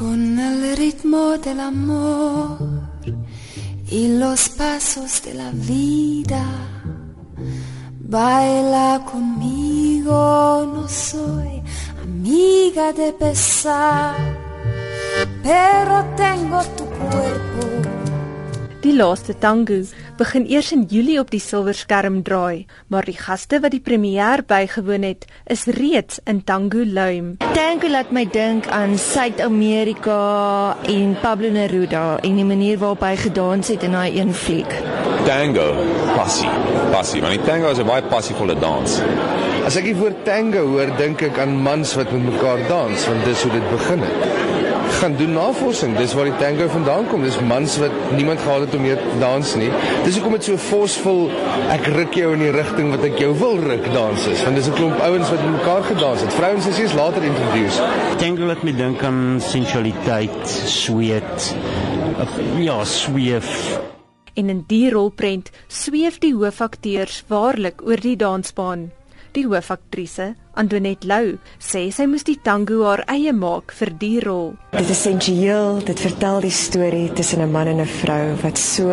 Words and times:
Con 0.00 0.38
el 0.38 0.78
ritmo 0.78 1.36
del 1.36 1.60
amor 1.60 2.56
y 3.90 4.16
los 4.16 4.48
pasos 4.48 5.20
de 5.22 5.34
la 5.34 5.50
vida, 5.52 6.42
baila 8.08 9.04
conmigo, 9.12 10.66
no 10.74 10.88
soy 10.88 11.62
amiga 12.02 12.94
de 12.94 13.12
pesar, 13.12 14.16
pero 15.42 16.02
tengo 16.16 16.62
tu 16.78 16.86
cuerpo. 16.86 17.79
Die 18.80 18.94
laaste 18.96 19.34
tango 19.36 19.82
begin 20.16 20.46
eers 20.48 20.70
in 20.72 20.86
Julie 20.88 21.18
op 21.20 21.28
die 21.28 21.40
silverskerm 21.44 22.22
draai, 22.24 22.64
maar 22.88 23.04
die 23.04 23.18
gaste 23.18 23.58
wat 23.60 23.74
die 23.74 23.82
premier 23.84 24.40
bygewoon 24.40 25.04
het, 25.04 25.26
is 25.52 25.66
reeds 25.76 26.22
in 26.24 26.40
tango 26.48 26.86
luim. 26.88 27.34
Tango 27.52 27.90
laat 27.92 28.08
my 28.16 28.24
dink 28.24 28.70
aan 28.72 28.96
Suid-Amerika 28.96 30.16
en 30.88 31.12
Pablo 31.20 31.52
Neruda 31.52 32.22
en 32.24 32.40
die 32.40 32.48
manier 32.48 32.80
waarop 32.80 33.04
hy 33.04 33.18
gedans 33.20 33.68
het 33.68 33.84
in 33.84 33.98
daai 33.98 34.16
een 34.16 34.32
fliek. 34.32 34.72
Tango, 35.28 35.68
passie, 36.16 36.48
passie, 36.88 37.20
want 37.20 37.36
die 37.36 37.44
tango 37.44 37.76
is 37.76 37.84
'n 37.84 37.86
baie 37.86 38.08
passievolle 38.08 38.56
dans. 38.64 39.00
As 39.70 39.76
ek 39.78 39.84
die 39.86 39.94
woord 39.94 40.24
tango 40.26 40.64
hoor, 40.66 40.90
dink 40.98 41.20
ek 41.22 41.36
aan 41.38 41.52
mans 41.62 41.92
wat 41.94 42.10
met 42.10 42.24
mekaar 42.26 42.58
dans, 42.66 43.04
want 43.06 43.20
dis 43.22 43.42
hoe 43.46 43.52
dit 43.54 43.68
begin 43.70 44.02
het 44.02 44.48
gaan 45.00 45.14
doen 45.16 45.30
navorsing. 45.32 45.94
Dis 45.96 46.16
waar 46.18 46.26
die 46.26 46.36
tango 46.40 46.66
vandaan 46.72 47.06
kom. 47.08 47.22
Dis 47.22 47.38
mans 47.46 47.76
wat 47.78 47.94
niemand 48.16 48.42
gehad 48.42 48.66
het 48.66 48.74
om 48.74 48.82
mee 48.82 48.96
te 48.98 49.14
dans 49.22 49.54
nie. 49.60 49.70
Dis 50.04 50.18
hoekom 50.18 50.34
dit 50.36 50.48
so 50.48 50.58
forceful 50.60 51.30
ek 51.70 51.86
ruk 51.94 52.18
jou 52.18 52.32
in 52.34 52.42
die 52.42 52.50
rigting 52.56 52.90
wat 52.90 53.06
ek 53.06 53.16
jou 53.22 53.30
wil 53.38 53.62
ruk 53.62 53.86
dans 53.94 54.26
is. 54.26 54.42
Want 54.42 54.58
dis 54.58 54.68
'n 54.68 54.76
klomp 54.82 55.00
ouens 55.06 55.30
wat 55.30 55.46
mekaar 55.54 55.86
gedans 55.92 56.26
het. 56.26 56.34
Vrouens 56.34 56.66
is 56.66 56.82
eers 56.82 56.98
later 56.98 57.22
introduce. 57.22 57.80
Tango 58.18 58.50
laat 58.50 58.62
my 58.66 58.76
dink 58.76 59.02
aan 59.02 59.40
sensualiteit, 59.40 60.46
sweet. 60.66 61.54
Ja, 62.58 62.84
sweef. 62.84 63.78
En 64.34 64.48
in 64.48 64.64
die 64.66 64.90
rolprent 64.90 65.50
sweef 65.68 66.18
die 66.18 66.34
hoofakteurs 66.34 67.24
waarlik 67.28 67.80
oor 67.86 68.00
die 68.00 68.16
dansbaan. 68.16 68.90
Die 69.32 69.44
hoofaktrise, 69.46 70.32
Antoinette 70.58 71.06
Lou, 71.06 71.36
sê 71.62 71.84
sy 71.94 72.08
moes 72.10 72.24
die 72.26 72.34
tango 72.42 72.80
haar 72.82 73.04
eie 73.12 73.30
maak 73.30 73.70
vir 73.78 73.92
die 74.00 74.16
rol. 74.24 74.56
Dit 74.74 74.90
is 74.90 75.02
sensueel, 75.06 75.78
dit 75.86 76.02
vertel 76.02 76.42
die 76.42 76.50
storie 76.50 77.12
tussen 77.14 77.42
'n 77.44 77.52
man 77.52 77.68
en 77.68 77.80
'n 77.80 77.86
vrou 77.86 78.34
wat 78.42 78.58
so 78.58 78.88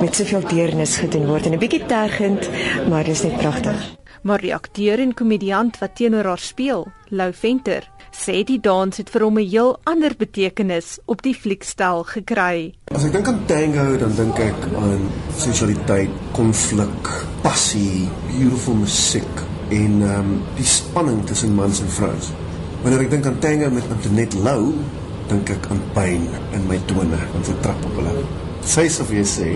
met 0.00 0.16
soveel 0.16 0.48
deernis 0.48 0.96
gedoen 0.96 1.26
word 1.26 1.46
en 1.46 1.52
'n 1.52 1.58
bietjie 1.58 1.84
tergend, 1.86 2.48
maar 2.88 3.04
dit 3.04 3.12
is 3.12 3.22
net 3.24 3.36
pragtig. 3.36 3.96
Maar 4.26 4.42
die 4.42 4.54
akteur 4.54 4.98
en 4.98 5.12
komediant 5.14 5.76
wat 5.78 5.92
teenoor 5.94 6.26
haar 6.26 6.40
speel, 6.42 6.80
Lou 7.14 7.28
Venter, 7.30 7.84
sê 8.10 8.40
die 8.42 8.58
dans 8.58 8.96
het 8.98 9.10
vir 9.14 9.22
hom 9.22 9.36
'n 9.38 9.46
heel 9.46 9.78
ander 9.86 10.16
betekenis 10.18 10.98
op 11.06 11.22
die 11.22 11.34
fliekstel 11.34 12.02
gekry. 12.02 12.74
As 12.90 13.04
ek 13.04 13.12
dink 13.12 13.28
aan 13.28 13.46
tango, 13.46 13.96
dan 13.96 14.16
dink 14.16 14.38
ek 14.38 14.60
aan 14.74 15.06
sensualiteit, 15.36 16.10
konflik, 16.32 17.10
passie, 17.42 18.08
beautiful 18.26 18.74
musiek 18.74 19.34
en 19.70 20.02
ehm 20.02 20.18
um, 20.18 20.42
die 20.56 20.66
spanning 20.66 21.24
tussen 21.26 21.54
mans 21.54 21.80
en 21.80 21.88
vrouens. 21.88 22.32
Wanneer 22.82 23.00
ek 23.00 23.10
dink 23.10 23.26
aan 23.26 23.38
tango 23.38 23.70
met 23.70 23.84
Antoinette 23.90 24.38
Lou, 24.38 24.74
dink 25.28 25.50
ek 25.50 25.70
aan 25.70 25.82
pyn 25.94 26.26
in 26.52 26.66
my 26.66 26.80
tone 26.86 27.18
want 27.32 27.46
sy 27.46 27.54
trap 27.60 27.84
op 27.84 27.94
hulle. 27.94 28.45
Sy 28.66 28.88
sê 28.90 29.02
of 29.04 29.10
jy 29.14 29.22
sê 29.22 29.50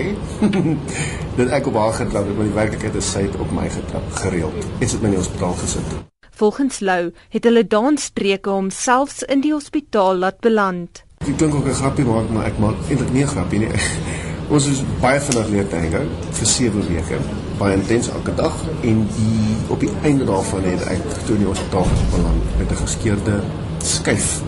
dat 1.39 1.51
ek 1.57 1.67
op 1.67 1.75
haar 1.81 1.97
getrap 1.99 2.29
het, 2.29 2.37
maar 2.37 2.47
die 2.47 2.55
werklikheid 2.55 2.95
is 3.01 3.09
sy 3.11 3.25
het 3.27 3.35
op 3.43 3.51
my 3.53 3.67
getrap 3.67 4.07
gereeld. 4.23 4.67
Is 4.79 4.95
dit 4.95 5.03
my 5.03 5.11
in 5.11 5.17
die 5.17 5.23
hospitaal 5.23 5.57
gesit? 5.59 5.95
Volgens 6.41 6.79
Lou 6.81 7.11
het 7.35 7.45
hulle 7.45 7.65
dansstreke 7.67 8.55
homselfs 8.55 9.25
in 9.27 9.43
die 9.43 9.51
hospitaal 9.53 10.23
laat 10.23 10.39
beland. 10.47 11.03
Ek 11.27 11.35
dink 11.43 11.55
ook 11.55 11.67
'n 11.67 11.81
grappie 11.83 12.07
maak, 12.07 12.31
maar 12.31 12.47
ek 12.47 12.59
maak 12.59 12.79
eintlik 12.89 13.13
nie 13.13 13.25
'n 13.25 13.33
grappie 13.35 13.59
nie. 13.59 13.73
Ons 14.55 14.67
is 14.67 14.85
baie 15.01 15.21
vinnig 15.21 15.49
leer 15.49 15.69
tango 15.69 16.01
vir 16.39 16.47
7 16.47 16.87
weke, 16.89 17.19
baie 17.59 17.75
intens 17.75 18.09
elke 18.09 18.35
dag 18.35 18.55
en 18.83 19.09
die 19.17 19.57
op 19.69 19.81
die 19.81 19.93
einde 20.03 20.25
daarvan 20.25 20.63
het 20.63 20.87
ek 20.87 21.03
toe 21.27 21.35
in 21.35 21.45
die 21.45 21.51
hospitaal 21.51 21.87
beland 22.15 22.57
met 22.59 22.71
'n 22.71 22.83
geskeurde 22.87 23.43
skuif 23.83 24.41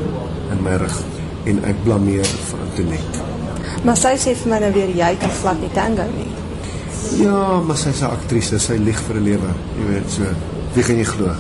in 0.50 0.62
my 0.62 0.74
rug 0.76 1.02
en 1.44 1.64
ek 1.64 1.84
blameer 1.84 2.24
vir 2.24 2.58
Antoinette. 2.60 3.31
Maar 3.84 3.96
sy 3.96 4.14
sê 4.16 4.34
vir 4.34 4.52
my 4.52 4.58
nou 4.62 4.72
weer 4.72 4.92
jy 4.96 5.16
kan 5.20 5.30
glad 5.40 5.60
nie 5.60 5.70
tango 5.74 6.04
nie. 6.16 6.28
Ja, 7.18 7.60
maar 7.60 7.76
sy 7.76 7.88
'n 7.88 8.10
aktrise, 8.10 8.58
sy 8.58 8.76
lieg 8.76 8.98
vir 9.08 9.16
'n 9.16 9.24
lewe, 9.24 9.50
jy 9.78 9.84
weet 9.88 10.10
so. 10.10 10.22
Wie 10.74 10.84
gaan 10.84 10.98
jy 10.98 11.04
glo? 11.04 11.34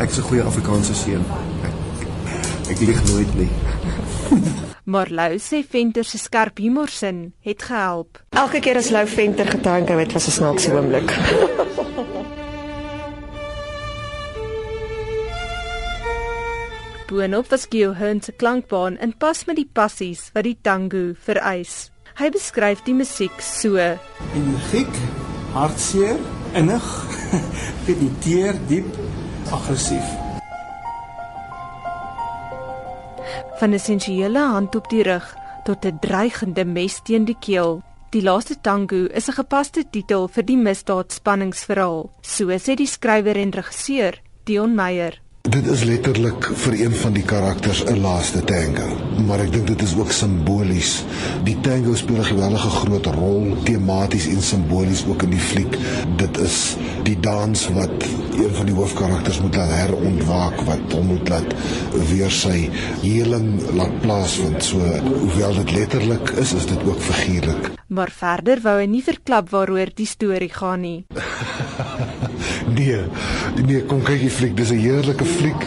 Ek 0.00 0.10
is 0.10 0.18
'n 0.18 0.22
goeie 0.22 0.42
Afrikaanse 0.42 0.94
seun. 0.94 1.24
Ek, 1.62 2.70
ek 2.70 2.80
lieg 2.80 3.04
nooit 3.10 3.34
nie. 3.38 3.50
Maar 4.84 5.08
Lou 5.10 5.38
sê 5.38 5.62
Venter 5.64 6.04
se 6.04 6.18
skerp 6.18 6.58
humorsin 6.58 7.32
het 7.40 7.62
gehelp. 7.62 8.20
Elke 8.30 8.60
keer 8.60 8.76
as 8.76 8.90
Lou 8.90 9.06
Venter 9.06 9.46
getango 9.46 9.96
het, 9.98 10.12
was 10.12 10.26
'n 10.26 10.30
snaakse 10.30 10.72
oomblik. 10.72 11.08
Boonop 17.14 17.46
was 17.52 17.66
Gio 17.70 17.92
Hearn 17.92 18.20
se 18.20 18.32
klankbaan 18.32 18.96
in 18.98 19.12
pas 19.16 19.44
met 19.46 19.54
die 19.54 19.68
passies 19.72 20.32
wat 20.34 20.48
die 20.48 20.56
tango 20.66 21.12
vereis. 21.26 21.92
Hy 22.18 22.26
beskryf 22.34 22.82
die 22.88 22.94
musiek 22.98 23.36
so: 23.38 23.78
energiek, 24.34 24.98
hartseer, 25.54 26.18
innig, 26.58 26.88
mediteer, 27.86 28.58
diep, 28.66 28.90
aggressief. 29.54 30.10
Van 33.62 33.70
'n 33.70 33.78
sensuele 33.78 34.46
hand 34.50 34.74
op 34.74 34.90
die 34.90 35.06
rug 35.06 35.30
tot 35.64 35.86
'n 35.86 36.02
dreigende 36.02 36.64
mes 36.64 36.98
teen 37.06 37.24
die 37.24 37.38
keel. 37.38 37.82
Die 38.10 38.22
laaste 38.22 38.58
tango 38.60 39.06
is 39.06 39.28
'n 39.28 39.38
gepaste 39.38 39.84
titel 39.90 40.26
vir 40.26 40.42
die 40.42 40.58
misdaadspanningsverhaal, 40.58 42.10
so 42.22 42.44
sê 42.58 42.74
die 42.74 42.90
skrywer 42.90 43.36
en 43.36 43.52
regisseur 43.52 44.18
Dion 44.44 44.74
Meyer. 44.74 45.23
Dit 45.54 45.66
is 45.70 45.84
letterlik 45.86 46.48
vir 46.58 46.74
een 46.80 46.94
van 46.98 47.12
die 47.14 47.22
karakters 47.22 47.84
'n 47.86 48.00
laaste 48.02 48.40
tango, 48.44 48.86
maar 49.26 49.38
ek 49.38 49.52
dink 49.52 49.66
dit 49.66 49.82
is 49.82 49.94
ook 49.94 50.10
simbolies. 50.10 51.04
Die 51.44 51.54
tango 51.60 51.94
speel 51.94 52.18
'n 52.18 52.24
geweldige 52.24 52.70
groot 52.70 53.06
rol 53.06 53.56
tematies 53.62 54.26
en 54.26 54.42
simbolies 54.42 55.04
ook 55.06 55.22
in 55.22 55.30
die 55.30 55.44
fliek. 55.50 55.78
Dit 56.16 56.38
is 56.38 56.76
die 57.02 57.20
dans 57.20 57.68
wat 57.68 58.04
een 58.34 58.54
van 58.54 58.66
die 58.66 58.74
hoofkarakters 58.74 59.40
moet 59.40 59.54
laat 59.54 59.70
herontwaak 59.70 60.60
wat 60.60 60.92
hom 60.92 61.06
moet 61.06 61.28
laat 61.28 61.54
weer 62.10 62.30
sy 62.30 62.70
heling 63.02 63.62
laat 63.74 64.00
plaasvind. 64.00 64.64
So 64.64 64.78
hoewel 65.06 65.54
dit 65.54 65.70
letterlik 65.70 66.30
is, 66.30 66.52
is 66.52 66.66
dit 66.66 66.84
ook 66.84 67.00
figuurlik. 67.00 67.70
Maar 67.86 68.10
verder 68.10 68.60
wou 68.60 68.78
hy 68.80 68.86
nie 68.86 69.02
verklap 69.02 69.50
waaroor 69.50 69.90
die 69.94 70.06
storie 70.06 70.50
gaan 70.50 70.80
nie. 70.80 71.06
nee, 72.78 73.00
nee, 73.66 73.82
kom 73.86 74.02
kyk 74.02 74.20
die 74.24 74.32
fliek, 74.32 74.56
dis 74.56 74.72
'n 74.72 74.80
heerlike 74.82 75.24
fliek. 75.44 75.66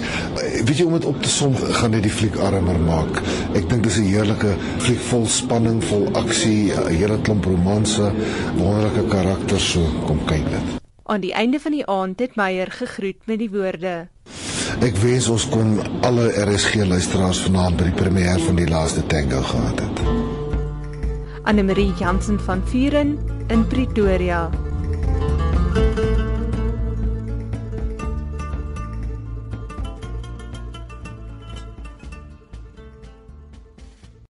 Weet 0.65 0.79
jy 0.79 0.85
om 0.87 0.95
dit 0.97 1.05
op 1.05 1.21
te 1.21 1.29
som 1.29 1.55
gaan 1.55 1.93
dit 1.93 2.05
die 2.07 2.13
fliek 2.13 2.37
armer 2.41 2.79
maak. 2.81 3.21
Ek 3.57 3.69
dink 3.69 3.83
dis 3.85 3.99
'n 4.01 4.09
heerlike 4.09 4.55
fliek 4.81 5.01
vol 5.11 5.25
spanning, 5.27 5.83
vol 5.83 6.09
aksie, 6.13 6.73
'n 6.73 6.95
hele 6.95 7.21
klomp 7.21 7.45
romanse, 7.45 8.11
wonderlike 8.57 9.07
karakters, 9.07 9.71
so 9.71 9.81
kom 10.05 10.19
kyk 10.25 10.45
dit. 10.49 10.65
Aan 11.05 11.21
die 11.21 11.33
einde 11.33 11.59
van 11.59 11.71
die 11.71 11.85
aand 11.85 12.19
het 12.19 12.35
Meyer 12.35 12.71
gegroet 12.71 13.21
met 13.25 13.39
die 13.39 13.49
woorde: 13.49 14.07
Ek 14.81 14.95
wens 14.97 15.29
ons 15.29 15.49
kon 15.49 15.79
alle 16.01 16.27
RSG 16.29 16.75
luisteraars 16.85 17.39
vanaand 17.39 17.77
by 17.77 17.83
die 17.83 18.01
premier 18.03 18.39
van 18.39 18.55
die 18.55 18.67
laaste 18.67 19.05
tango 19.07 19.41
gehad 19.41 19.79
het. 19.79 20.01
Anne 21.43 21.63
Marie 21.63 21.93
Jansen 21.99 22.39
van 22.39 22.61
Vuren 22.65 23.17
in 23.47 23.67
Pretoria. 23.67 24.66